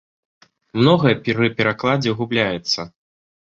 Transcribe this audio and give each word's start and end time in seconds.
Многае 0.79 1.13
пры 1.27 1.49
перакладзе 1.59 2.15
губляецца. 2.23 2.89